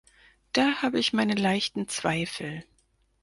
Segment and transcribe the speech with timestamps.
[0.53, 2.63] Da habe ich meine leichten Zweifel.